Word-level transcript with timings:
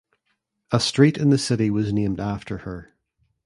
A 0.71 0.79
street 0.79 1.19
in 1.19 1.29
the 1.29 1.37
city 1.37 1.69
was 1.69 1.93
named 1.93 2.19
after 2.19 2.57
her. 2.65 2.95